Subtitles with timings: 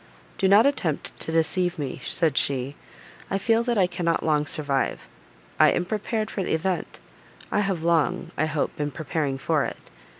[0.39, 2.75] "Do not attempt to deceive me," said she,
[3.29, 5.01] "I feel that I cannot long survive.
[5.59, 6.99] I am prepared for the event,
[7.51, 9.91] I have long, I hope, been preparing for it.